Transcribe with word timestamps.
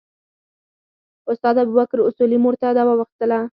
استاد 1.31 1.55
ابوبکر 1.63 1.99
اصولي 2.09 2.37
مور 2.43 2.55
ته 2.61 2.67
دوا 2.77 2.93
اخیستله. 2.95 3.39